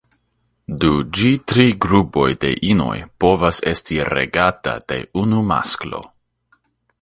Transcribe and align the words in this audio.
Du 0.83 0.87
ĝi 1.17 1.33
tri 1.51 1.65
grupoj 1.85 2.25
de 2.45 2.53
inoj 2.69 2.95
povas 3.25 3.61
esti 3.73 4.01
regata 4.15 4.75
de 4.93 4.99
unu 5.27 5.45
masklo. 5.53 6.03